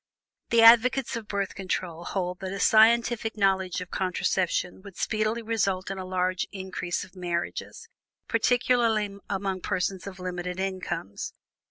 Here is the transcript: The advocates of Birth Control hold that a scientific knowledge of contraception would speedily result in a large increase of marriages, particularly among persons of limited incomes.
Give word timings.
The 0.49 0.63
advocates 0.63 1.15
of 1.15 1.27
Birth 1.27 1.53
Control 1.53 2.05
hold 2.05 2.39
that 2.39 2.51
a 2.51 2.59
scientific 2.59 3.37
knowledge 3.37 3.81
of 3.81 3.91
contraception 3.91 4.81
would 4.81 4.97
speedily 4.97 5.43
result 5.43 5.91
in 5.91 5.99
a 5.99 6.05
large 6.05 6.47
increase 6.51 7.03
of 7.03 7.15
marriages, 7.15 7.87
particularly 8.27 9.17
among 9.29 9.61
persons 9.61 10.07
of 10.07 10.19
limited 10.19 10.59
incomes. 10.59 11.33